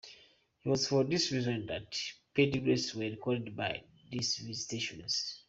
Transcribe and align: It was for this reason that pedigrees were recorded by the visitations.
It 0.63 0.67
was 0.69 0.87
for 0.87 1.03
this 1.03 1.31
reason 1.31 1.67
that 1.67 1.95
pedigrees 2.33 2.95
were 2.95 3.03
recorded 3.03 3.55
by 3.55 3.83
the 4.09 4.17
visitations. 4.17 5.39